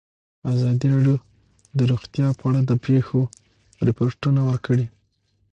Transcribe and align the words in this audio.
ازادي 0.53 0.87
راډیو 0.93 1.15
د 1.77 1.79
روغتیا 1.91 2.27
په 2.39 2.43
اړه 2.49 2.59
د 2.69 2.71
پېښو 2.85 3.21
رپوټونه 3.87 4.41
ورکړي. 4.49 4.85